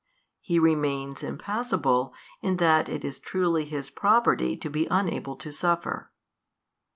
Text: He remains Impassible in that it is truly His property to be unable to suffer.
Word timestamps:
He 0.39 0.57
remains 0.57 1.21
Impassible 1.21 2.11
in 2.41 2.57
that 2.57 2.89
it 2.89 3.05
is 3.05 3.19
truly 3.19 3.65
His 3.65 3.91
property 3.91 4.57
to 4.57 4.67
be 4.67 4.87
unable 4.89 5.35
to 5.35 5.51
suffer. 5.51 6.09